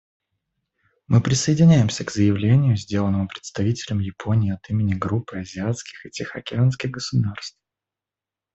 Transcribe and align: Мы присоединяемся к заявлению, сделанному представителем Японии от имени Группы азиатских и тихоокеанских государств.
Мы 1.05 1.21
присоединяемся 1.21 2.03
к 2.03 2.09
заявлению, 2.09 2.75
сделанному 2.75 3.27
представителем 3.27 3.99
Японии 3.99 4.51
от 4.51 4.67
имени 4.67 4.95
Группы 4.95 5.37
азиатских 5.41 6.07
и 6.07 6.09
тихоокеанских 6.09 6.89
государств. 6.89 7.55